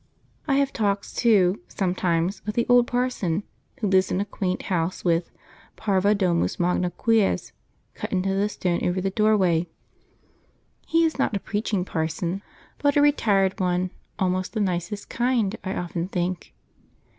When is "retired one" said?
13.03-13.91